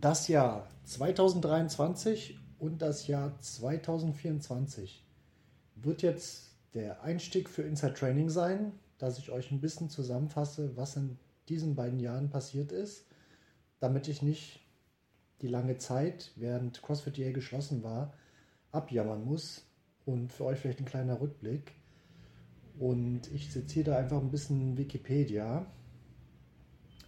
[0.00, 5.04] Das Jahr 2023 und das Jahr 2024
[5.76, 10.96] wird jetzt der Einstieg für Inside Training sein, dass ich euch ein bisschen zusammenfasse, was
[10.96, 11.16] in
[11.48, 13.06] diesen beiden Jahren passiert ist,
[13.78, 14.66] damit ich nicht
[15.42, 18.14] die lange Zeit, während CrossFit DA geschlossen war,
[18.72, 19.64] abjammern muss.
[20.06, 21.72] Und für euch vielleicht ein kleiner Rückblick.
[22.78, 25.66] Und ich zitiere da einfach ein bisschen Wikipedia.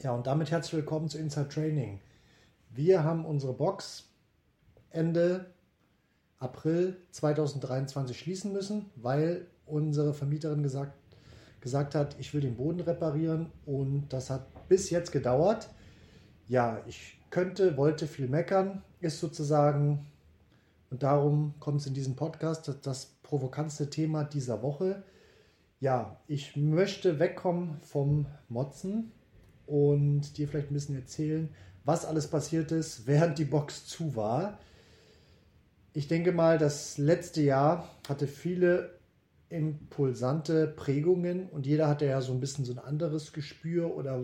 [0.03, 2.01] Ja, und damit herzlich willkommen zu Inside Training.
[2.77, 4.05] Wir haben unsere Box
[4.91, 5.47] Ende
[6.39, 10.93] April 2023 schließen müssen, weil unsere Vermieterin gesagt,
[11.63, 15.71] gesagt hat, ich will den Boden reparieren und das hat bis jetzt gedauert.
[16.49, 20.07] Ja, ich könnte, wollte viel meckern, ist sozusagen,
[20.91, 25.03] und darum kommt es in diesem Podcast, das, das provokantste Thema dieser Woche.
[25.81, 29.13] Ja, ich möchte wegkommen vom Motzen
[29.67, 31.49] und dir vielleicht ein bisschen erzählen,
[31.87, 34.59] was alles passiert ist, während die Box zu war.
[35.95, 38.99] Ich denke mal, das letzte Jahr hatte viele
[39.49, 44.21] impulsante Prägungen und jeder hatte ja so ein bisschen so ein anderes Gespür oder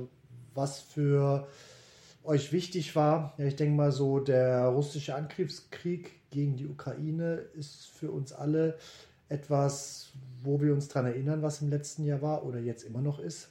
[0.55, 1.47] was für
[2.25, 3.35] euch wichtig war.
[3.39, 8.77] Ja, ich denke mal so, der russische Angriffskrieg gegen die Ukraine ist für uns alle
[9.29, 10.11] etwas,
[10.43, 13.51] wo wir uns daran erinnern, was im letzten Jahr war oder jetzt immer noch ist.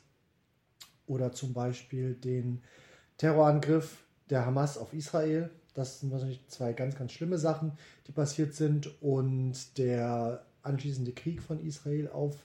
[1.07, 2.61] Oder zum Beispiel den
[3.21, 5.51] Terrorangriff der Hamas auf Israel.
[5.75, 7.73] Das sind wahrscheinlich zwei ganz, ganz schlimme Sachen,
[8.07, 8.99] die passiert sind.
[8.99, 12.35] Und der anschließende Krieg von Israel auf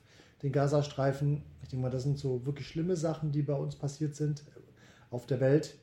[0.42, 1.42] den Gazastreifen.
[1.62, 4.44] Ich denke mal, das sind so wirklich schlimme Sachen, die bei uns passiert sind
[5.10, 5.78] auf der Welt.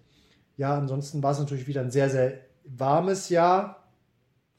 [0.57, 3.87] Ja, ansonsten war es natürlich wieder ein sehr, sehr warmes Jahr.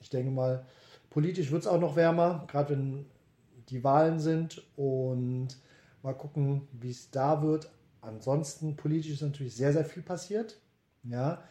[0.00, 0.66] Ich denke mal,
[1.10, 3.06] politisch wird es auch noch wärmer, gerade wenn
[3.68, 4.64] die Wahlen sind.
[4.74, 5.50] Und
[6.02, 7.70] mal gucken, wie es da wird.
[8.04, 10.58] Ansonsten politisch ist natürlich sehr, sehr viel passiert.
[11.04, 11.42] Ja.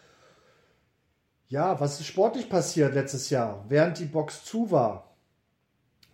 [1.50, 5.16] Ja, was ist sportlich passiert letztes Jahr, während die Box zu war?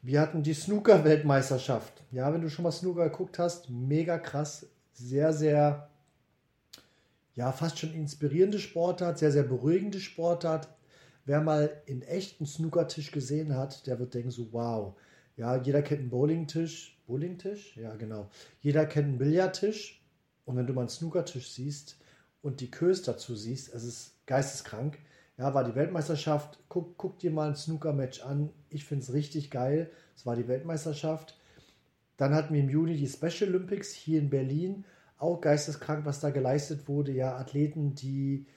[0.01, 2.03] Wir hatten die Snooker-Weltmeisterschaft.
[2.11, 5.89] Ja, wenn du schon mal Snooker geguckt hast, mega krass, sehr, sehr,
[7.35, 10.67] ja, fast schon inspirierende Sportart, sehr, sehr beruhigende Sportart.
[11.25, 14.95] Wer mal in echten Snookertisch gesehen hat, der wird denken so, wow.
[15.37, 16.97] Ja, jeder kennt einen Bowlingtisch.
[17.07, 17.77] Bowlingtisch?
[17.77, 18.29] Ja, genau.
[18.61, 19.98] Jeder kennt einen Billardtisch.
[20.49, 21.99] Und wenn du mal einen Snookertisch siehst
[22.41, 24.97] und die Kös dazu siehst, es ist geisteskrank.
[25.37, 26.57] Ja, war die Weltmeisterschaft.
[26.69, 28.49] Guck, guck dir mal ein Snooker-Match an.
[28.67, 29.91] Ich finde es richtig geil.
[30.15, 31.37] Es war die Weltmeisterschaft.
[32.17, 34.85] Dann hatten wir im Juni die Special Olympics hier in Berlin.
[35.19, 37.11] Auch geisteskrank, was da geleistet wurde.
[37.11, 38.47] Ja, Athleten, die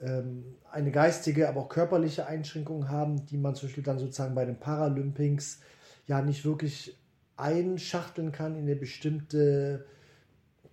[0.00, 4.46] ähm, eine geistige, aber auch körperliche Einschränkung haben, die man zum Beispiel dann sozusagen bei
[4.46, 5.60] den Paralympics
[6.06, 6.96] ja nicht wirklich
[7.36, 9.84] einschachteln kann in eine bestimmte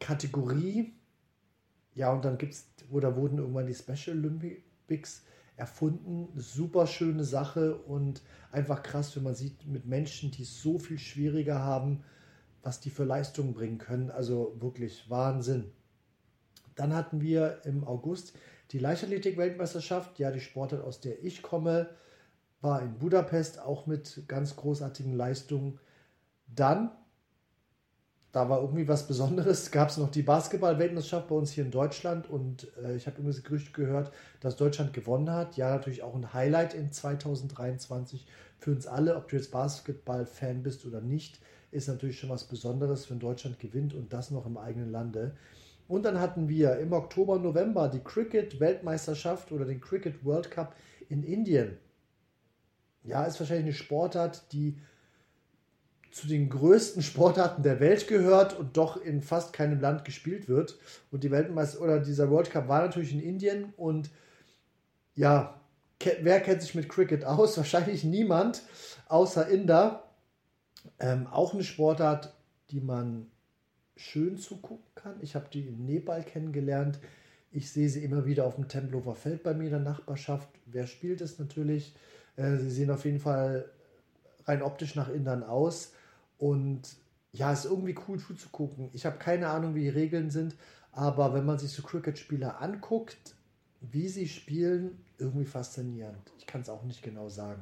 [0.02, 0.94] Kategorie.
[1.94, 5.24] Ja, und dann gibt's, oder wurden irgendwann die Special Olympics
[5.56, 6.30] erfunden.
[6.36, 11.00] Super schöne Sache und einfach krass, wenn man sieht, mit Menschen, die es so viel
[11.00, 12.04] schwieriger haben,
[12.64, 14.12] was die für Leistungen bringen können.
[14.12, 15.72] Also wirklich Wahnsinn.
[16.76, 18.34] Dann hatten wir im August
[18.72, 20.18] die Leichtathletik-Weltmeisterschaft.
[20.20, 21.90] Ja, die Sportart, aus der ich komme,
[22.62, 25.80] war in Budapest auch mit ganz großartigen Leistungen.
[26.48, 26.92] Dann
[28.32, 29.72] da war irgendwie was Besonderes.
[29.72, 33.36] Gab es noch die Basketball-Weltmeisterschaft bei uns hier in Deutschland und äh, ich habe irgendwie
[33.36, 35.58] das Gerücht gehört, dass Deutschland gewonnen hat.
[35.58, 38.26] Ja, natürlich auch ein Highlight in 2023
[38.58, 41.40] für uns alle, ob du jetzt Basketball-Fan bist oder nicht,
[41.72, 45.36] ist natürlich schon was Besonderes, wenn Deutschland gewinnt und das noch im eigenen Lande.
[45.88, 50.76] Und dann hatten wir im Oktober, November die Cricket-Weltmeisterschaft oder den Cricket World Cup
[51.10, 51.78] in Indien.
[53.04, 54.78] Ja, ist wahrscheinlich eine Sportart, die
[56.12, 60.78] zu den größten Sportarten der Welt gehört und doch in fast keinem Land gespielt wird.
[61.10, 64.10] Und die Weltmeister oder dieser World Cup war natürlich in Indien und
[65.16, 65.60] ja,
[66.22, 67.58] wer kennt sich mit Cricket aus?
[67.58, 68.64] Wahrscheinlich niemand,
[69.08, 70.04] außer Inder.
[71.00, 72.34] Ähm, auch eine Sportart,
[72.72, 73.28] die man
[73.96, 75.16] schön zugucken kann.
[75.22, 77.00] Ich habe die in Nepal kennengelernt.
[77.52, 80.50] Ich sehe sie immer wieder auf dem Tempelhofer Feld bei mir in der Nachbarschaft.
[80.66, 81.96] Wer spielt es natürlich?
[82.36, 83.70] Äh, sie sehen auf jeden Fall
[84.46, 85.94] rein optisch nach Indern aus.
[86.42, 86.82] Und
[87.34, 88.90] ja, ist irgendwie cool zuzugucken.
[88.94, 90.56] Ich habe keine Ahnung, wie die Regeln sind,
[90.92, 93.36] aber wenn man sich so Cricket-Spieler anguckt,
[93.80, 96.34] wie sie spielen, irgendwie faszinierend.
[96.40, 97.62] Ich kann es auch nicht genau sagen.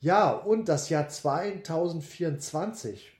[0.00, 3.12] Ja, und das Jahr 2024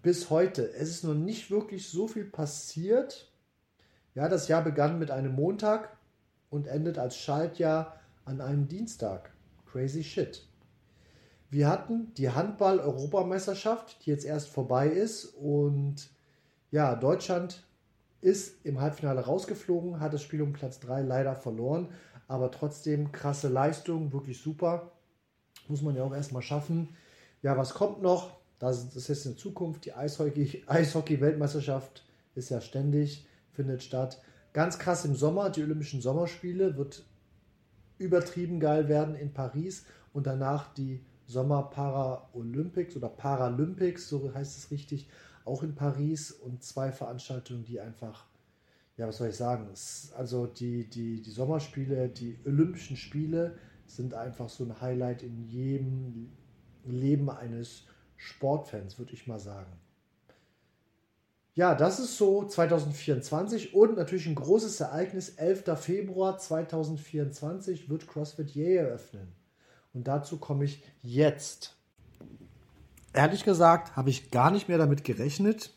[0.00, 0.72] bis heute.
[0.72, 3.30] Es ist noch nicht wirklich so viel passiert.
[4.14, 5.94] Ja, das Jahr begann mit einem Montag
[6.48, 9.30] und endet als Schaltjahr an einem Dienstag.
[9.70, 10.49] Crazy shit.
[11.50, 15.26] Wir hatten die Handball-Europameisterschaft, die jetzt erst vorbei ist.
[15.26, 16.08] Und
[16.70, 17.64] ja, Deutschland
[18.20, 21.88] ist im Halbfinale rausgeflogen, hat das Spiel um Platz 3 leider verloren.
[22.28, 24.92] aber trotzdem krasse Leistung, wirklich super.
[25.66, 26.90] Muss man ja auch erstmal schaffen.
[27.42, 28.38] Ja, was kommt noch?
[28.60, 29.84] Das, ist in Zukunft.
[29.84, 32.04] Die Eishockey-Weltmeisterschaft
[32.36, 34.22] ist ja ständig, findet statt.
[34.52, 37.04] Ganz krass im Sommer, die Olympischen Sommerspiele, wird
[37.98, 44.70] übertrieben geil werden in Paris und danach die Sommer Paralympics oder Paralympics, so heißt es
[44.70, 45.08] richtig,
[45.44, 48.26] auch in Paris und zwei Veranstaltungen, die einfach,
[48.96, 49.68] ja, was soll ich sagen,
[50.16, 53.56] also die, die, die Sommerspiele, die Olympischen Spiele
[53.86, 56.32] sind einfach so ein Highlight in jedem
[56.84, 57.84] Leben eines
[58.16, 59.72] Sportfans, würde ich mal sagen.
[61.54, 65.30] Ja, das ist so 2024 und natürlich ein großes Ereignis.
[65.30, 65.78] 11.
[65.78, 69.39] Februar 2024 wird CrossFit Yay eröffnen.
[69.92, 71.76] Und dazu komme ich jetzt.
[73.12, 75.74] Ehrlich gesagt habe ich gar nicht mehr damit gerechnet,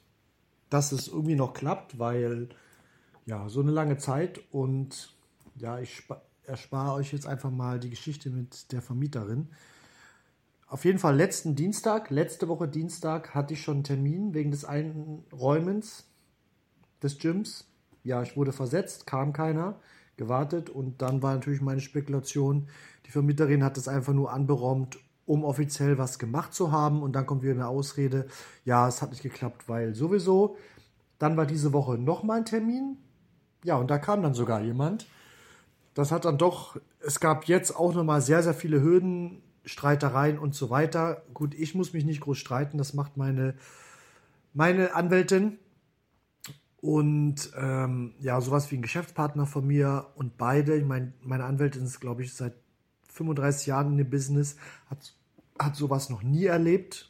[0.69, 2.49] dass es irgendwie noch klappt, weil
[3.25, 5.15] ja, so eine lange Zeit und
[5.55, 6.03] ja, ich
[6.45, 9.49] erspare euch jetzt einfach mal die Geschichte mit der Vermieterin.
[10.67, 14.65] Auf jeden Fall letzten Dienstag, letzte Woche Dienstag hatte ich schon einen Termin wegen des
[14.65, 16.05] Einräumens
[17.01, 17.67] des Gyms.
[18.03, 19.79] Ja, ich wurde versetzt, kam keiner,
[20.17, 22.67] gewartet und dann war natürlich meine Spekulation,
[23.05, 27.25] die Vermieterin hat es einfach nur anberaumt, um offiziell was gemacht zu haben und dann
[27.25, 28.27] kommt wieder eine Ausrede,
[28.65, 30.57] ja, es hat nicht geklappt, weil sowieso.
[31.19, 32.97] Dann war diese Woche nochmal ein Termin.
[33.63, 35.07] Ja, und da kam dann sogar jemand.
[35.93, 40.55] Das hat dann doch, es gab jetzt auch nochmal sehr, sehr viele Hürden, Streitereien und
[40.55, 41.23] so weiter.
[41.33, 43.55] Gut, ich muss mich nicht groß streiten, das macht meine,
[44.53, 45.59] meine Anwältin.
[46.83, 51.85] Und ähm, ja, sowas wie ein Geschäftspartner von mir und beide, ich meine, meine Anwältin
[51.85, 52.55] ist, glaube ich, seit
[53.07, 54.57] 35 Jahren in dem Business,
[54.89, 55.13] hat,
[55.57, 57.09] hat sowas noch nie erlebt.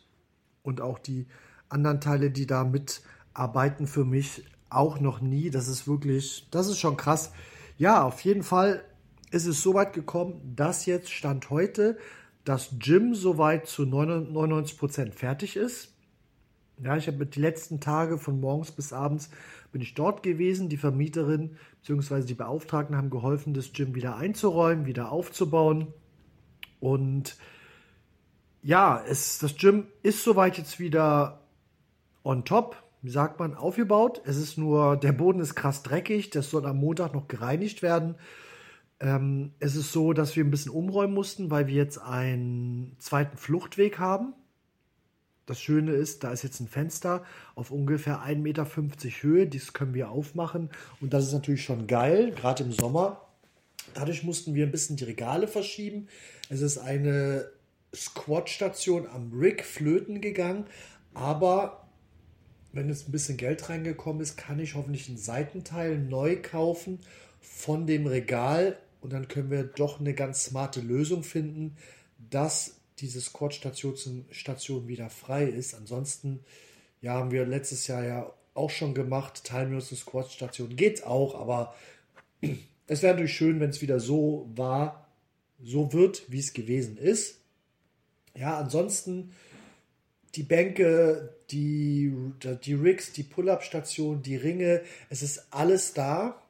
[0.61, 1.25] Und auch die
[1.69, 5.49] anderen Teile, die da mitarbeiten für mich, auch noch nie.
[5.49, 7.31] Das ist wirklich, das ist schon krass.
[7.79, 8.85] Ja, auf jeden Fall
[9.31, 11.97] ist es so weit gekommen, dass jetzt Stand heute
[12.45, 15.93] das Gym soweit zu 99 Prozent fertig ist.
[16.83, 19.29] Ja, ich habe die letzten Tage von morgens bis abends
[19.73, 20.69] bin ich dort gewesen.
[20.69, 22.23] Die Vermieterin bzw.
[22.23, 25.87] die Beauftragten haben geholfen, das Gym wieder einzuräumen, wieder aufzubauen.
[26.79, 27.35] Und
[28.61, 31.41] ja, es, das Gym ist soweit jetzt wieder
[32.23, 34.21] on top, sagt man, aufgebaut.
[34.23, 38.15] Es ist nur, der Boden ist krass dreckig, das soll am Montag noch gereinigt werden.
[38.99, 43.37] Ähm, es ist so, dass wir ein bisschen umräumen mussten, weil wir jetzt einen zweiten
[43.37, 44.33] Fluchtweg haben.
[45.45, 47.23] Das Schöne ist, da ist jetzt ein Fenster
[47.55, 49.47] auf ungefähr 1,50 Meter Höhe.
[49.47, 50.69] Dies können wir aufmachen.
[51.01, 53.27] Und das ist natürlich schon geil, gerade im Sommer.
[53.93, 56.07] Dadurch mussten wir ein bisschen die Regale verschieben.
[56.49, 57.49] Es ist eine
[57.93, 60.65] Squat-Station am Rig flöten gegangen.
[61.13, 61.87] Aber
[62.71, 66.99] wenn jetzt ein bisschen Geld reingekommen ist, kann ich hoffentlich ein Seitenteil neu kaufen
[67.39, 71.75] von dem Regal und dann können wir doch eine ganz smarte Lösung finden,
[72.29, 75.73] dass diese Squat-Station wieder frei ist.
[75.73, 76.43] Ansonsten
[77.01, 80.75] ja, haben wir letztes Jahr ja auch schon gemacht, teilen wir uns eine Squat-Station.
[80.75, 81.75] Geht auch, aber
[82.87, 85.07] es wäre natürlich schön, wenn es wieder so war,
[85.61, 87.39] so wird, wie es gewesen ist.
[88.35, 89.33] Ja, ansonsten
[90.35, 92.11] die Bänke, die,
[92.63, 96.41] die Rigs, die Pull-Up-Station, die Ringe, es ist alles da.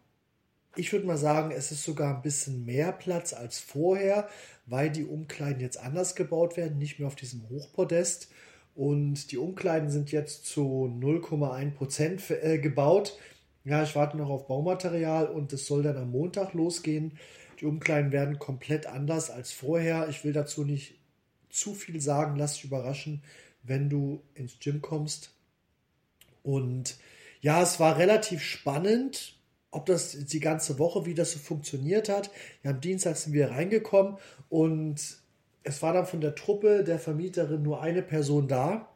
[0.75, 4.29] Ich würde mal sagen, es ist sogar ein bisschen mehr Platz als vorher,
[4.65, 8.29] weil die Umkleiden jetzt anders gebaut werden, nicht mehr auf diesem Hochpodest.
[8.75, 13.17] Und die Umkleiden sind jetzt zu 0,1 Prozent äh, gebaut.
[13.65, 17.17] Ja, ich warte noch auf Baumaterial und es soll dann am Montag losgehen.
[17.59, 20.09] Die Umkleiden werden komplett anders als vorher.
[20.09, 20.95] Ich will dazu nicht
[21.49, 22.35] zu viel sagen.
[22.35, 23.23] Lass dich überraschen,
[23.61, 25.33] wenn du ins Gym kommst.
[26.41, 26.97] Und
[27.41, 29.37] ja, es war relativ spannend
[29.73, 32.29] ob das die ganze Woche, wie das so funktioniert hat.
[32.63, 34.17] Ja, am Dienstag sind wir reingekommen
[34.49, 35.17] und
[35.63, 38.89] es war dann von der Truppe der Vermieterin nur eine Person da.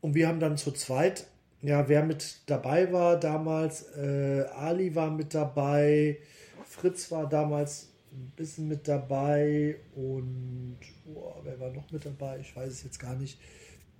[0.00, 1.26] Und wir haben dann zu zweit,
[1.62, 6.18] ja, wer mit dabei war damals, äh, Ali war mit dabei,
[6.64, 10.78] Fritz war damals ein bisschen mit dabei und
[11.14, 12.38] oh, wer war noch mit dabei?
[12.40, 13.38] Ich weiß es jetzt gar nicht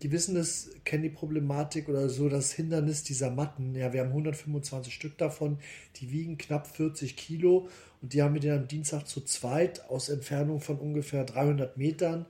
[0.03, 3.75] die wissen es, kennen die Problematik oder so, das Hindernis dieser Matten.
[3.77, 5.59] Ja, wir haben 125 Stück davon,
[5.97, 7.69] die wiegen knapp 40 Kilo
[8.01, 12.27] und die haben wir dann am Dienstag zu zweit aus Entfernung von ungefähr 300 Metern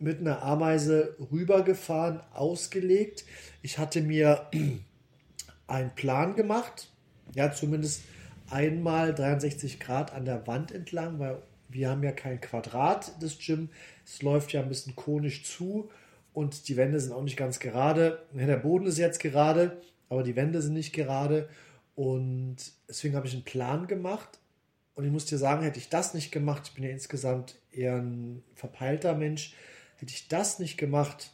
[0.00, 3.24] mit einer Ameise rübergefahren, ausgelegt.
[3.62, 4.50] Ich hatte mir
[5.68, 6.90] einen Plan gemacht,
[7.36, 8.02] ja, zumindest
[8.50, 13.68] einmal 63 Grad an der Wand entlang, weil wir haben ja kein Quadrat des Gym.
[14.04, 15.88] Es läuft ja ein bisschen konisch zu
[16.36, 18.26] und die Wände sind auch nicht ganz gerade.
[18.34, 21.48] der Boden ist jetzt gerade, aber die Wände sind nicht gerade.
[21.94, 24.38] Und deswegen habe ich einen Plan gemacht
[24.94, 27.96] Und ich muss dir sagen, hätte ich das nicht gemacht, ich bin ja insgesamt eher
[27.96, 29.54] ein verpeilter Mensch,
[29.96, 31.30] hätte ich das nicht gemacht,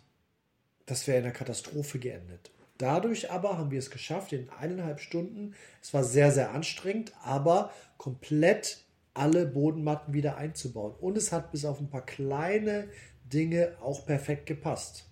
[0.87, 2.53] das wäre in einer Katastrophe geendet.
[2.79, 7.73] Dadurch aber haben wir es geschafft, in eineinhalb Stunden, es war sehr, sehr anstrengend, aber
[7.97, 10.95] komplett alle Bodenmatten wieder einzubauen.
[11.01, 12.89] Und es hat bis auf ein paar kleine
[13.33, 15.09] Dinge auch perfekt gepasst.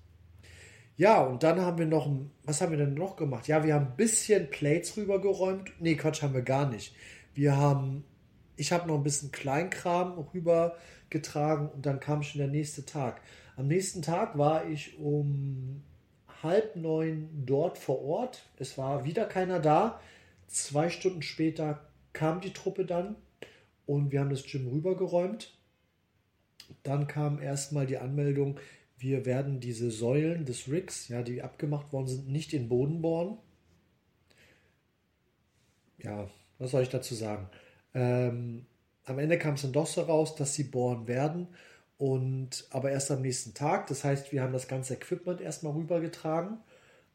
[0.97, 2.11] Ja, und dann haben wir noch,
[2.45, 3.49] was haben wir denn noch gemacht?
[3.49, 5.73] Ja, wir haben ein bisschen Plates rübergeräumt.
[5.81, 6.95] Nee, Quatsch, haben wir gar nicht.
[7.33, 8.05] Wir haben,
[8.57, 13.23] ich habe noch ein bisschen Kleinkram rübergetragen und dann kam schon der nächste Tag.
[13.57, 15.83] Am nächsten Tag war ich um
[16.43, 18.43] halb neun dort vor Ort.
[18.59, 20.01] Es war wieder keiner da.
[20.49, 21.81] Zwei Stunden später
[22.13, 23.17] kam die Truppe dann
[23.87, 25.57] und wir haben das Gym rübergeräumt.
[26.83, 28.59] Dann kam erstmal die Anmeldung,
[28.99, 33.39] wir werden diese Säulen des Rigs, ja, die abgemacht worden sind, nicht in Boden bohren.
[35.99, 37.49] Ja, was soll ich dazu sagen?
[37.95, 38.67] Ähm,
[39.05, 41.49] am Ende kam es dann doch so raus, dass sie bohren werden
[41.99, 43.87] und aber erst am nächsten Tag.
[43.89, 46.59] Das heißt, wir haben das ganze Equipment erstmal rübergetragen,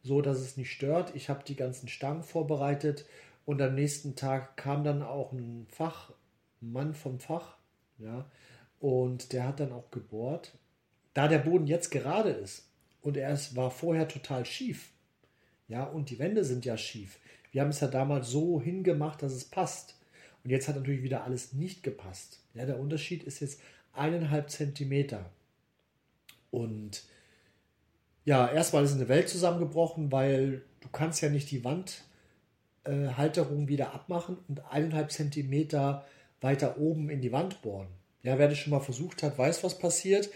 [0.04, 1.16] so dass es nicht stört.
[1.16, 3.06] Ich habe die ganzen Stangen vorbereitet
[3.46, 7.58] und am nächsten Tag kam dann auch ein Fachmann vom Fach,
[8.00, 8.26] ja,
[8.79, 10.53] und der hat dann auch gebohrt.
[11.13, 12.67] Da der Boden jetzt gerade ist
[13.01, 14.91] und er war vorher total schief,
[15.67, 17.20] ja, und die Wände sind ja schief.
[17.51, 19.96] Wir haben es ja damals so hingemacht, dass es passt.
[20.44, 22.41] Und jetzt hat natürlich wieder alles nicht gepasst.
[22.53, 23.62] Ja, der Unterschied ist jetzt
[23.94, 25.32] eineinhalb Zentimeter.
[26.51, 27.03] Und
[28.25, 33.94] ja, erstmal ist eine Welt zusammengebrochen, weil du kannst ja nicht die Wandhalterung äh, wieder
[33.94, 36.05] abmachen und eineinhalb Zentimeter
[36.41, 37.88] weiter oben in die Wand bohren.
[38.25, 40.29] Ja, wer das schon mal versucht hat, weiß, was passiert.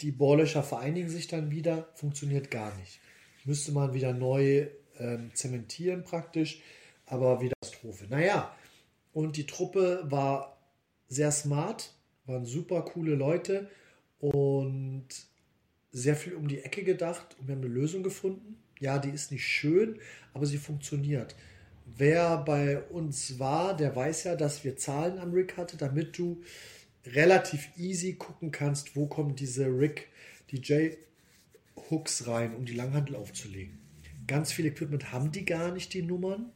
[0.00, 3.00] Die Bohrlöcher vereinigen sich dann wieder, funktioniert gar nicht.
[3.44, 6.60] Müsste man wieder neu ähm, zementieren praktisch,
[7.06, 8.06] aber wieder Katastrophe.
[8.08, 8.54] Naja,
[9.12, 10.58] und die Truppe war
[11.08, 11.94] sehr smart,
[12.26, 13.70] waren super coole Leute
[14.20, 15.08] und
[15.90, 18.58] sehr viel um die Ecke gedacht und wir haben eine Lösung gefunden.
[18.78, 19.98] Ja, die ist nicht schön,
[20.32, 21.34] aber sie funktioniert.
[21.84, 26.42] Wer bei uns war, der weiß ja, dass wir Zahlen am Rig hatte, damit du
[27.06, 30.08] relativ easy gucken kannst, wo kommen diese Rig,
[30.50, 33.78] die J-Hooks rein, um die Langhandel aufzulegen.
[34.26, 36.52] Ganz viele Equipment haben die gar nicht, die Nummern.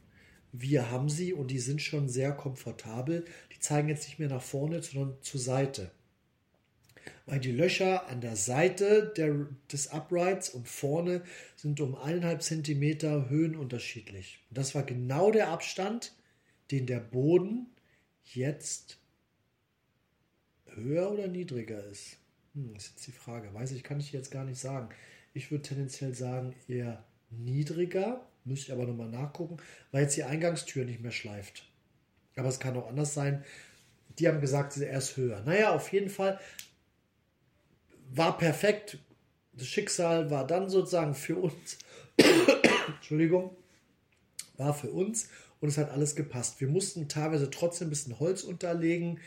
[0.53, 3.25] Wir haben sie und die sind schon sehr komfortabel.
[3.53, 5.91] Die zeigen jetzt nicht mehr nach vorne, sondern zur Seite.
[7.25, 11.23] Weil die Löcher an der Seite der, des Uprights und vorne
[11.55, 14.39] sind um 1,5 cm Höhen unterschiedlich.
[14.49, 16.13] Und das war genau der Abstand,
[16.71, 17.67] den der Boden
[18.23, 18.99] jetzt
[20.77, 22.17] höher oder niedriger ist.
[22.53, 23.53] Hm, ist jetzt die Frage.
[23.53, 24.89] Weiß ich, kann ich jetzt gar nicht sagen.
[25.33, 29.57] Ich würde tendenziell sagen eher niedriger, müsste ich aber nochmal nachgucken,
[29.91, 31.69] weil jetzt die Eingangstür nicht mehr schleift.
[32.35, 33.43] Aber es kann auch anders sein.
[34.19, 35.41] Die haben gesagt, er ist höher.
[35.41, 36.39] Naja, auf jeden Fall
[38.09, 38.99] war perfekt.
[39.53, 41.77] Das Schicksal war dann sozusagen für uns.
[42.95, 43.55] Entschuldigung.
[44.55, 45.29] War für uns
[45.59, 46.61] und es hat alles gepasst.
[46.61, 49.19] Wir mussten teilweise trotzdem ein bisschen Holz unterlegen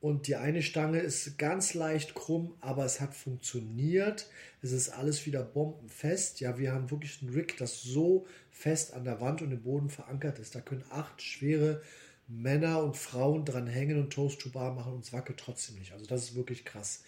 [0.00, 4.28] und die eine Stange ist ganz leicht krumm, aber es hat funktioniert.
[4.60, 6.40] Es ist alles wieder bombenfest.
[6.40, 9.88] Ja, wir haben wirklich ein Rig, das so fest an der Wand und im Boden
[9.88, 10.54] verankert ist.
[10.54, 11.82] Da können acht schwere
[12.28, 15.92] Männer und Frauen dran hängen und Toast to Bar machen und es wackelt trotzdem nicht.
[15.92, 17.02] Also das ist wirklich krass.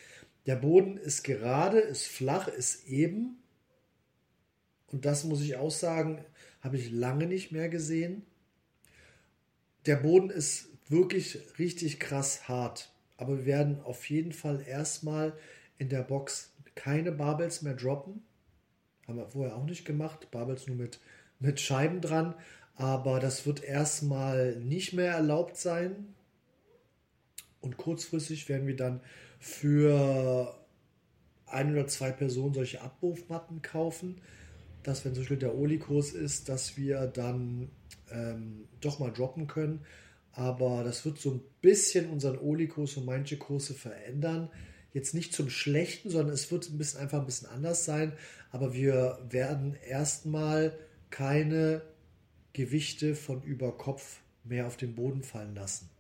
[0.47, 3.39] Der Boden ist gerade, ist flach, ist eben.
[4.91, 6.25] Und das muss ich auch sagen,
[6.63, 8.25] habe ich lange nicht mehr gesehen.
[9.87, 12.91] Der Boden ist wirklich richtig krass hart.
[13.17, 15.33] Aber wir werden auf jeden Fall erstmal
[15.77, 18.23] in der Box keine Barbels mehr droppen.
[19.07, 20.31] Haben wir vorher auch nicht gemacht.
[20.31, 21.01] Barbels nur mit,
[21.41, 22.35] mit Scheiben dran.
[22.77, 26.15] Aber das wird erstmal nicht mehr erlaubt sein.
[27.61, 29.01] Und kurzfristig werden wir dann
[29.41, 30.57] für
[31.47, 34.21] ein oder zwei Personen solche Abrufmatten kaufen.
[34.85, 37.71] Dass, wenn zum Beispiel der Oli-Kurs ist, dass wir dann
[38.13, 39.85] ähm, doch mal droppen können
[40.39, 44.49] aber das wird so ein bisschen unseren Oli-Kurs und manche Kurse verändern.
[44.95, 48.13] Jetzt nicht zum Schlechten, sondern es wird ein bisschen einfach ein bisschen anders sein.
[48.53, 50.79] Aber wir werden erstmal
[51.11, 51.83] keine
[52.53, 55.91] Gewichte von über Kopf mehr auf den Boden fallen lassen.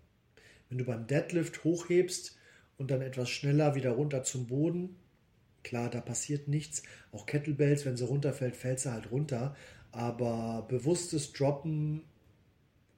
[0.69, 2.37] Wenn du beim Deadlift hochhebst
[2.77, 4.95] und dann etwas schneller wieder runter zum Boden,
[5.65, 6.85] klar, da passiert nichts.
[7.11, 9.57] Auch Kettlebells, wenn sie runterfällt, fällt sie halt runter.
[9.91, 12.05] Aber bewusstes Droppen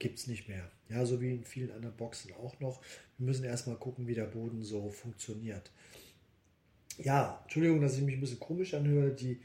[0.00, 0.69] gibt es nicht mehr.
[0.88, 2.83] Ja, so wie in vielen anderen Boxen auch noch.
[3.19, 5.71] Wir müssen erstmal gucken, wie der Boden so funktioniert.
[6.99, 9.14] Ja, Entschuldigung, dass ich mich ein bisschen komisch anhöre.
[9.14, 9.40] Die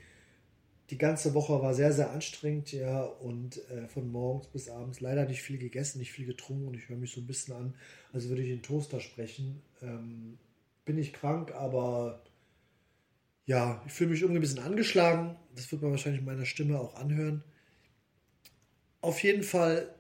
[0.91, 5.25] die ganze Woche war sehr, sehr anstrengend, ja, und äh, von morgens bis abends leider
[5.25, 7.73] nicht viel gegessen, nicht viel getrunken und ich höre mich so ein bisschen an,
[8.13, 9.61] als würde ich in Toaster sprechen.
[9.81, 10.37] Ähm,
[10.85, 12.21] bin ich krank, aber
[13.47, 15.35] ja, ich fühle mich irgendwie ein bisschen angeschlagen.
[15.55, 17.43] Das wird man wahrscheinlich in meiner Stimme auch anhören.
[19.01, 19.94] Auf jeden Fall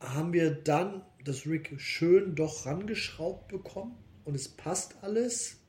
[0.00, 5.60] haben wir dann das Rig schön doch rangeschraubt bekommen und es passt alles.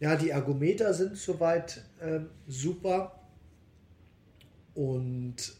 [0.00, 3.20] Ja, die Ergometer sind soweit äh, super.
[4.74, 5.56] Und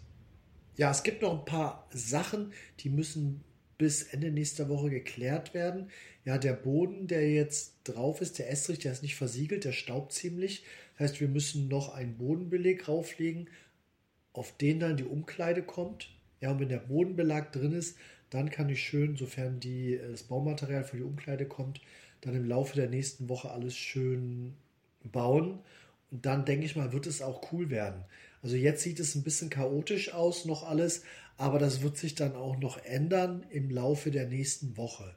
[0.77, 3.45] ja, es gibt noch ein paar Sachen, die müssen
[3.79, 5.91] bis Ende nächster Woche geklärt werden.
[6.25, 10.13] Ja, der Boden, der jetzt drauf ist, der Estrich, der ist nicht versiegelt, der staubt
[10.13, 10.65] ziemlich.
[10.93, 13.49] Das heißt, wir müssen noch einen Bodenbeleg rauflegen,
[14.33, 16.11] auf den dann die Umkleide kommt.
[16.45, 17.97] Ja, und wenn der Bodenbelag drin ist,
[18.29, 21.81] dann kann ich schön, sofern die, äh, das Baumaterial für die Umkleide kommt,
[22.21, 24.53] dann im Laufe der nächsten Woche alles schön
[25.11, 25.61] bauen.
[26.11, 28.05] Und dann denke ich mal, wird es auch cool werden.
[28.43, 31.05] Also jetzt sieht es ein bisschen chaotisch aus, noch alles,
[31.39, 35.15] aber das wird sich dann auch noch ändern im Laufe der nächsten Woche.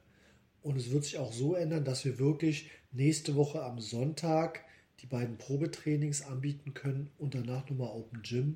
[0.62, 4.64] Und es wird sich auch so ändern, dass wir wirklich nächste Woche am Sonntag
[5.02, 8.56] die beiden Probetrainings anbieten können und danach nochmal Open Gym.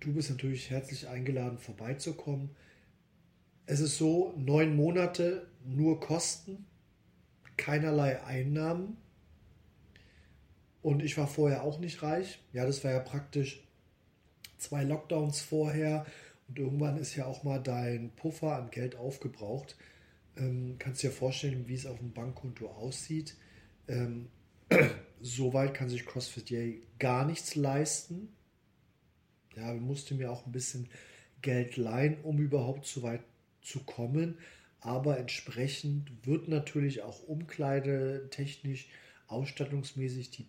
[0.00, 2.50] Du bist natürlich herzlich eingeladen, vorbeizukommen.
[3.66, 6.66] Es ist so, neun Monate nur Kosten,
[7.56, 8.96] keinerlei Einnahmen.
[10.82, 12.40] Und ich war vorher auch nicht reich.
[12.52, 13.64] Ja, das war ja praktisch
[14.58, 16.06] zwei Lockdowns vorher.
[16.48, 19.76] Und irgendwann ist ja auch mal dein Puffer an Geld aufgebraucht.
[20.36, 23.36] Ähm, kannst dir vorstellen, wie es auf dem Bankkonto aussieht.
[23.88, 24.28] Ähm,
[25.20, 28.28] Soweit kann sich CrossFit Yay gar nichts leisten.
[29.56, 30.88] Ja, musste mir auch ein bisschen
[31.42, 33.22] Geld leihen, um überhaupt so weit
[33.62, 34.38] zu kommen.
[34.80, 38.88] Aber entsprechend wird natürlich auch umkleidetechnisch,
[39.26, 40.48] ausstattungsmäßig die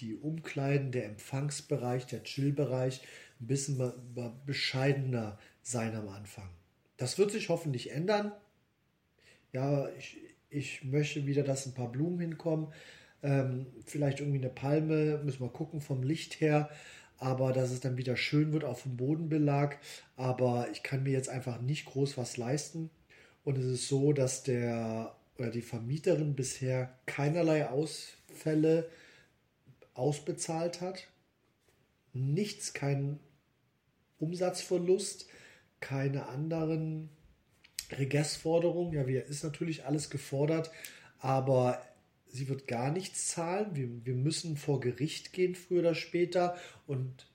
[0.00, 3.00] die Umkleiden, der Empfangsbereich, der Chillbereich
[3.40, 3.92] ein bisschen
[4.46, 6.48] bescheidener sein am Anfang.
[6.96, 8.32] Das wird sich hoffentlich ändern.
[9.52, 10.18] Ja, ich,
[10.50, 12.72] ich möchte wieder, dass ein paar Blumen hinkommen.
[13.22, 16.70] Ähm, vielleicht irgendwie eine Palme, müssen wir gucken vom Licht her.
[17.18, 19.78] Aber dass es dann wieder schön wird auf dem Bodenbelag.
[20.16, 22.90] Aber ich kann mir jetzt einfach nicht groß was leisten.
[23.44, 28.88] Und es ist so, dass der oder die Vermieterin bisher keinerlei Ausfälle
[29.94, 31.06] ausbezahlt hat.
[32.12, 33.20] Nichts, kein
[34.18, 35.26] Umsatzverlust,
[35.80, 37.08] keine anderen
[37.92, 38.92] Regressforderungen.
[38.92, 40.70] Ja, wir ist natürlich alles gefordert,
[41.20, 41.80] aber
[42.30, 43.74] sie wird gar nichts zahlen.
[43.74, 46.56] Wir, wir müssen vor Gericht gehen, früher oder später.
[46.86, 47.26] Und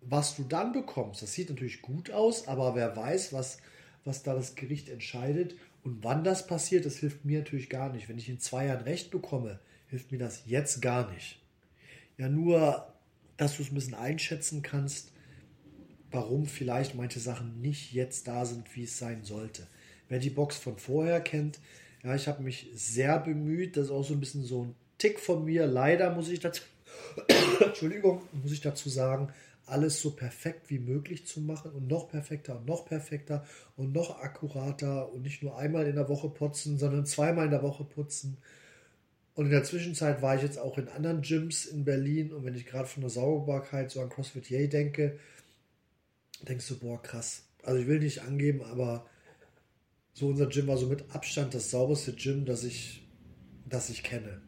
[0.00, 3.58] was du dann bekommst, das sieht natürlich gut aus, aber wer weiß, was,
[4.04, 8.08] was da das Gericht entscheidet und wann das passiert, das hilft mir natürlich gar nicht.
[8.08, 11.40] Wenn ich in zwei Jahren Recht bekomme, hilft mir das jetzt gar nicht
[12.20, 12.92] ja nur,
[13.38, 15.10] dass du es ein bisschen einschätzen kannst,
[16.10, 19.66] warum vielleicht manche Sachen nicht jetzt da sind, wie es sein sollte.
[20.08, 21.60] Wer die Box von vorher kennt,
[22.02, 25.20] ja, ich habe mich sehr bemüht, das ist auch so ein bisschen so ein Tick
[25.20, 25.66] von mir.
[25.66, 26.62] Leider muss ich dazu,
[27.60, 29.32] Entschuldigung, muss ich dazu sagen,
[29.66, 33.44] alles so perfekt wie möglich zu machen und noch perfekter und noch perfekter
[33.76, 37.62] und noch akkurater und nicht nur einmal in der Woche putzen, sondern zweimal in der
[37.62, 38.38] Woche putzen
[39.34, 42.54] und in der Zwischenzeit war ich jetzt auch in anderen Gyms in Berlin und wenn
[42.54, 45.18] ich gerade von der Sauberkeit so an CrossFit Yay denke,
[46.46, 47.44] denkst du, boah, krass.
[47.62, 49.06] Also ich will nicht angeben, aber
[50.12, 53.06] so unser Gym war so mit Abstand das sauberste Gym, das ich,
[53.68, 54.42] das ich kenne.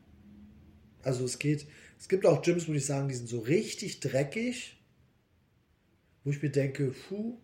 [1.03, 1.67] Also es geht,
[1.99, 4.77] es gibt auch Gyms, muss ich sagen, die sind so richtig dreckig,
[6.25, 7.39] wo ich mir denke, puh,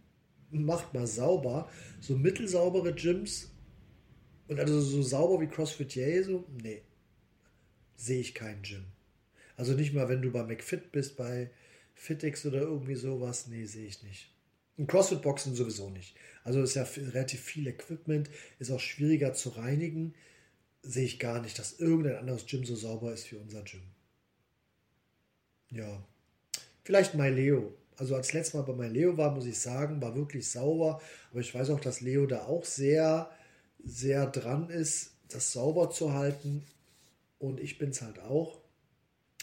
[0.51, 1.69] macht mal sauber.
[2.01, 3.51] So mittelsaubere Gyms
[4.47, 6.83] und also so sauber wie CrossFit Yay, so, nee
[7.99, 8.85] sehe ich kein Gym.
[9.57, 11.51] Also nicht mal, wenn du bei McFit bist, bei
[11.95, 13.49] FitX oder irgendwie sowas.
[13.49, 14.31] Nee, sehe ich nicht.
[14.79, 16.17] Und CrossFit-Boxen sowieso nicht.
[16.45, 20.15] Also ist ja relativ viel Equipment, ist auch schwieriger zu reinigen.
[20.83, 23.83] Sehe ich gar nicht, dass irgendein anderes Gym so sauber ist wie unser Gym.
[25.71, 26.03] Ja.
[26.85, 27.75] Vielleicht MyLeo.
[27.97, 31.03] Also als letztes Mal bei MyLeo war, muss ich sagen, war wirklich sauber.
[31.33, 33.31] Aber ich weiß auch, dass Leo da auch sehr,
[33.85, 36.65] sehr dran ist, das sauber zu halten.
[37.41, 38.61] Und ich bin es halt auch.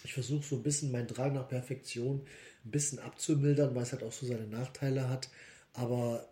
[0.06, 2.26] Ich versuche so ein bisschen meinen Drang nach Perfektion
[2.64, 5.30] ein bisschen abzumildern, weil es halt auch so seine Nachteile hat.
[5.74, 6.30] Aber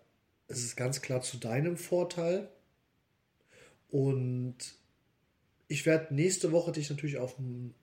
[0.48, 2.50] es ist ganz klar zu deinem Vorteil.
[3.90, 4.56] Und
[5.68, 7.74] ich werde nächste Woche dich natürlich auf dem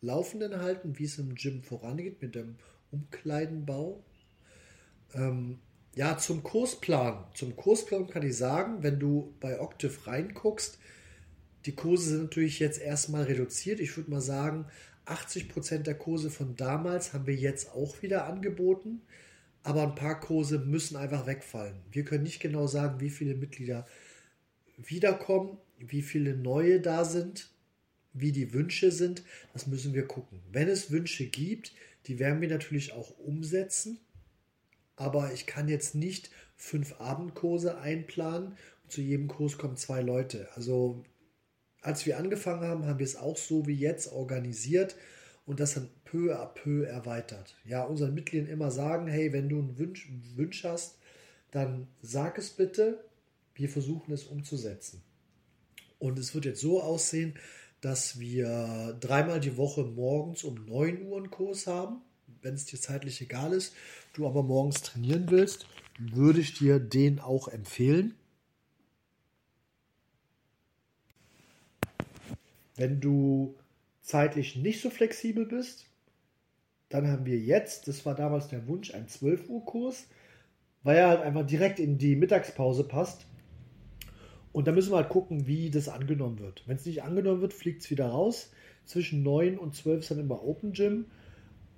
[0.00, 2.56] Laufenden halten, wie es im Gym vorangeht mit dem
[2.90, 4.04] Umkleidenbau.
[5.14, 5.58] Ähm,
[5.94, 7.24] ja, zum Kursplan.
[7.34, 10.78] Zum Kursplan kann ich sagen, wenn du bei Octave reinguckst,
[11.66, 13.80] die Kurse sind natürlich jetzt erstmal reduziert.
[13.80, 14.66] Ich würde mal sagen,
[15.08, 19.02] 80% der Kurse von damals haben wir jetzt auch wieder angeboten,
[19.62, 21.80] aber ein paar Kurse müssen einfach wegfallen.
[21.90, 23.86] Wir können nicht genau sagen, wie viele Mitglieder
[24.76, 27.50] wiederkommen, wie viele neue da sind,
[28.12, 29.22] wie die Wünsche sind.
[29.52, 30.40] Das müssen wir gucken.
[30.52, 31.72] Wenn es Wünsche gibt,
[32.06, 33.98] die werden wir natürlich auch umsetzen,
[34.96, 38.56] aber ich kann jetzt nicht fünf Abendkurse einplanen.
[38.88, 40.48] Zu jedem Kurs kommen zwei Leute.
[40.54, 41.04] Also
[41.80, 44.96] als wir angefangen haben, haben wir es auch so wie jetzt organisiert
[45.46, 47.56] und das dann peu à peu erweitert.
[47.64, 50.98] Ja, unseren Mitgliedern immer sagen, hey, wenn du einen Wunsch, Wunsch hast,
[51.50, 53.04] dann sag es bitte.
[53.54, 55.02] Wir versuchen es umzusetzen.
[55.98, 57.34] Und es wird jetzt so aussehen,
[57.80, 62.02] dass wir dreimal die Woche morgens um 9 Uhr einen Kurs haben.
[62.42, 63.74] Wenn es dir zeitlich egal ist,
[64.14, 65.66] du aber morgens trainieren willst,
[65.98, 68.14] würde ich dir den auch empfehlen.
[72.78, 73.56] Wenn du
[74.00, 75.86] zeitlich nicht so flexibel bist,
[76.88, 80.06] dann haben wir jetzt, das war damals der Wunsch, einen 12 Uhr Kurs,
[80.82, 83.26] weil er halt einfach direkt in die Mittagspause passt.
[84.52, 86.62] Und da müssen wir halt gucken, wie das angenommen wird.
[86.66, 88.50] Wenn es nicht angenommen wird, fliegt es wieder raus.
[88.86, 91.06] Zwischen 9 und 12 ist dann immer Open Gym.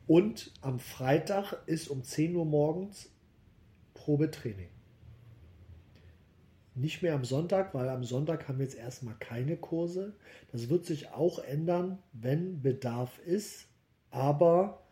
[0.06, 3.10] Und am Freitag ist um 10 Uhr morgens
[3.94, 4.68] Probetraining.
[6.74, 10.14] Nicht mehr am Sonntag, weil am Sonntag haben wir jetzt erstmal keine Kurse.
[10.52, 13.66] Das wird sich auch ändern, wenn Bedarf ist.
[14.10, 14.82] Aber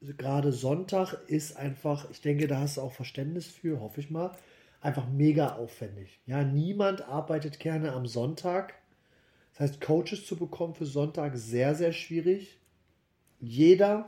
[0.00, 4.36] gerade Sonntag ist einfach, ich denke, da hast du auch Verständnis für, hoffe ich mal,
[4.80, 6.20] einfach mega aufwendig.
[6.26, 8.74] Ja, niemand arbeitet gerne am Sonntag.
[9.52, 12.58] Das heißt, Coaches zu bekommen für Sonntag sehr, sehr schwierig.
[13.40, 14.04] Jeder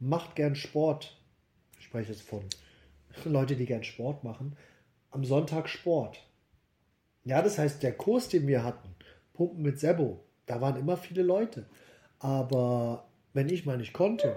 [0.00, 1.16] macht gern Sport.
[1.78, 2.42] Ich spreche jetzt von
[3.24, 4.56] Leute, die gern Sport machen
[5.10, 6.26] am Sonntag Sport.
[7.24, 8.94] Ja, das heißt, der Kurs, den wir hatten,
[9.34, 11.66] Pumpen mit Sebo, da waren immer viele Leute.
[12.18, 14.36] Aber wenn ich mal nicht konnte,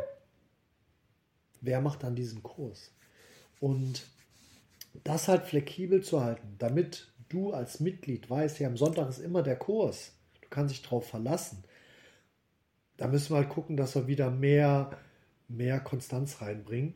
[1.61, 2.91] wer macht dann diesen Kurs?
[3.59, 4.05] Und
[5.03, 9.41] das halt flexibel zu halten, damit du als Mitglied weißt, ja, am Sonntag ist immer
[9.41, 10.13] der Kurs.
[10.41, 11.63] Du kannst dich darauf verlassen.
[12.97, 14.97] Da müssen wir halt gucken, dass wir wieder mehr,
[15.47, 16.93] mehr Konstanz reinbringen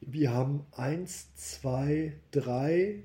[0.00, 3.04] wir haben eins, zwei, drei,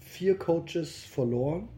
[0.00, 1.68] vier Coaches verloren.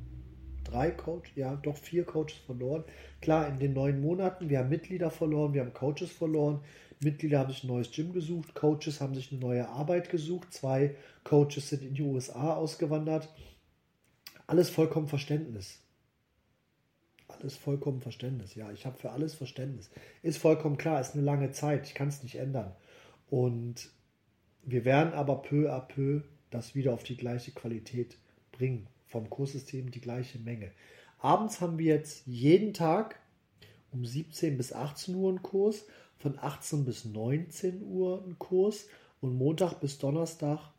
[0.65, 2.85] Drei Coaches, ja, doch vier Coaches verloren.
[3.23, 6.61] Klar, in den neun Monaten, wir haben Mitglieder verloren, wir haben Coaches verloren.
[7.01, 10.95] Mitglieder haben sich ein neues Gym gesucht, Coaches haben sich eine neue Arbeit gesucht, zwei
[11.25, 13.29] Coaches sind in die USA ausgewandert.
[14.47, 15.79] Alles vollkommen Verständnis.
[17.29, 18.55] Alles vollkommen Verständnis.
[18.55, 19.91] Ja, ich habe für alles Verständnis.
[20.23, 22.75] Ist vollkommen klar, ist eine lange Zeit, ich kann es nicht ändern.
[23.31, 23.91] Und
[24.65, 28.19] wir werden aber peu à peu das wieder auf die gleiche Qualität
[28.53, 28.87] bringen.
[29.07, 30.71] Vom Kurssystem die gleiche Menge.
[31.19, 33.19] Abends haben wir jetzt jeden Tag
[33.91, 35.87] um 17 bis 18 Uhr einen Kurs,
[36.19, 38.87] von 18 bis 19 Uhr einen Kurs
[39.21, 40.73] und Montag bis Donnerstag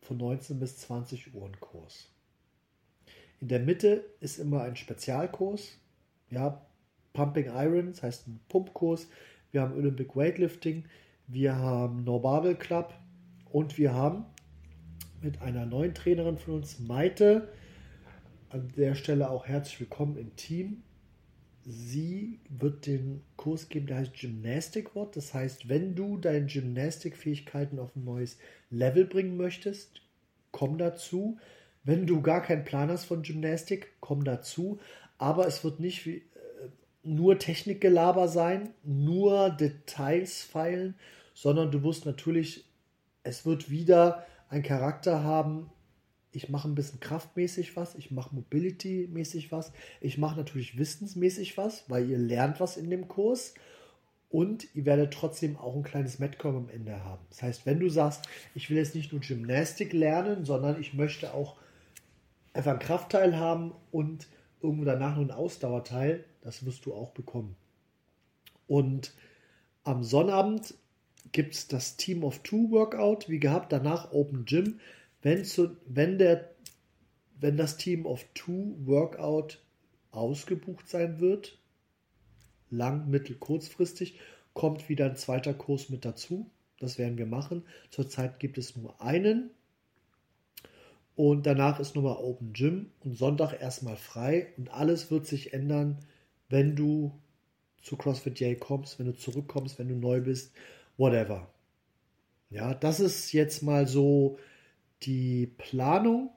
[0.00, 2.10] von 19 bis 20 Uhr einen Kurs.
[3.40, 5.78] In der Mitte ist immer ein Spezialkurs.
[6.30, 6.64] Ja,
[7.12, 9.08] Pumping Iron, das heißt ein Pumpkurs.
[9.50, 10.84] Wir haben Olympic Weightlifting
[11.26, 12.94] wir haben No Barbell Club
[13.50, 14.24] und wir haben
[15.22, 17.48] mit einer neuen Trainerin von uns, Maite,
[18.50, 20.82] an der Stelle auch herzlich willkommen im Team.
[21.62, 25.16] Sie wird den Kurs geben, der heißt Gymnastic Wort.
[25.16, 30.02] Das heißt, wenn du deine Gymnastikfähigkeiten auf ein neues Level bringen möchtest,
[30.50, 31.38] komm dazu.
[31.82, 34.78] Wenn du gar keinen Plan hast von Gymnastik, komm dazu.
[35.16, 36.22] Aber es wird nicht wie,
[37.04, 40.94] nur Technikgelaber sein, nur Details feilen,
[41.34, 42.64] sondern du wirst natürlich,
[43.22, 45.70] es wird wieder ein Charakter haben,
[46.32, 51.84] ich mache ein bisschen kraftmäßig was, ich mache mobility-mäßig was, ich mache natürlich wissensmäßig was,
[51.88, 53.54] weil ihr lernt was in dem Kurs
[54.30, 57.24] und ihr werdet trotzdem auch ein kleines Metcom am Ende haben.
[57.30, 61.34] Das heißt, wenn du sagst, ich will jetzt nicht nur Gymnastik lernen, sondern ich möchte
[61.34, 61.56] auch
[62.52, 64.26] einfach einen Kraftteil haben und
[64.64, 67.54] irgendwo danach nur ein Ausdauerteil, das wirst du auch bekommen.
[68.66, 69.12] Und
[69.84, 70.74] am Sonnabend
[71.32, 74.80] gibt es das Team of Two Workout, wie gehabt, danach Open Gym.
[75.22, 76.50] Wenn, zu, wenn, der,
[77.38, 79.60] wenn das Team of Two Workout
[80.10, 81.58] ausgebucht sein wird,
[82.70, 84.18] lang, mittel, kurzfristig,
[84.54, 86.50] kommt wieder ein zweiter Kurs mit dazu.
[86.78, 87.64] Das werden wir machen.
[87.90, 89.50] Zurzeit gibt es nur einen
[91.16, 94.48] und danach ist nochmal Open Gym und Sonntag erstmal frei.
[94.56, 95.98] Und alles wird sich ändern,
[96.48, 97.12] wenn du
[97.82, 100.52] zu CrossFit J kommst, wenn du zurückkommst, wenn du neu bist,
[100.96, 101.48] whatever.
[102.50, 104.38] Ja, das ist jetzt mal so
[105.02, 106.30] die Planung,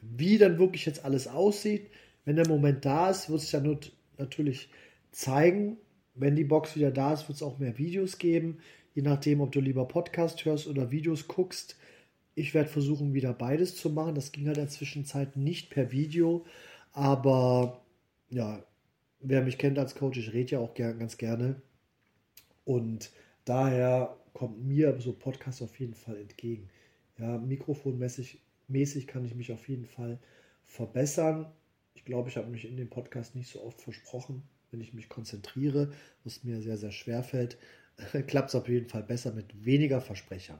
[0.00, 1.90] wie dann wirklich jetzt alles aussieht.
[2.24, 3.80] Wenn der Moment da ist, wird sich ja nur
[4.18, 4.68] natürlich
[5.10, 5.78] zeigen.
[6.14, 8.58] Wenn die Box wieder da ist, wird es auch mehr Videos geben.
[8.94, 11.76] Je nachdem, ob du lieber Podcast hörst oder Videos guckst.
[12.34, 14.14] Ich werde versuchen, wieder beides zu machen.
[14.14, 16.44] Das ging halt in der Zwischenzeit nicht per Video.
[16.92, 17.84] Aber
[18.30, 18.64] ja,
[19.20, 21.62] wer mich kennt als Coach, ich rede ja auch gern, ganz gerne.
[22.64, 23.10] Und
[23.44, 26.68] daher kommt mir so Podcast auf jeden Fall entgegen.
[27.18, 30.18] Ja, mikrofonmäßig mäßig kann ich mich auf jeden Fall
[30.64, 31.46] verbessern.
[31.94, 34.42] Ich glaube, ich habe mich in dem Podcast nicht so oft versprochen.
[34.70, 35.92] Wenn ich mich konzentriere,
[36.24, 37.58] was mir sehr, sehr schwer fällt,
[38.26, 40.58] klappt es auf jeden Fall besser mit weniger Versprechern.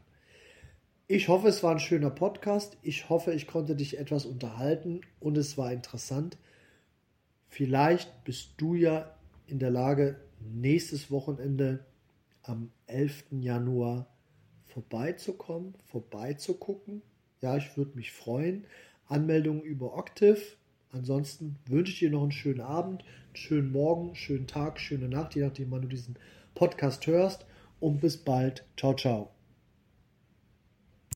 [1.06, 2.78] Ich hoffe, es war ein schöner Podcast.
[2.80, 6.38] Ich hoffe, ich konnte dich etwas unterhalten und es war interessant.
[7.48, 9.14] Vielleicht bist du ja
[9.46, 11.84] in der Lage, nächstes Wochenende
[12.42, 13.26] am 11.
[13.32, 14.06] Januar
[14.64, 17.02] vorbeizukommen, vorbeizugucken.
[17.42, 18.66] Ja, ich würde mich freuen.
[19.06, 20.40] Anmeldungen über Octave.
[20.90, 25.34] Ansonsten wünsche ich dir noch einen schönen Abend, einen schönen Morgen, schönen Tag, schöne Nacht,
[25.34, 26.16] je nachdem, wann du diesen
[26.54, 27.44] Podcast hörst.
[27.78, 28.64] Und bis bald.
[28.78, 29.33] Ciao, ciao.